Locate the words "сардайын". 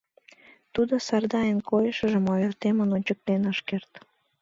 1.07-1.59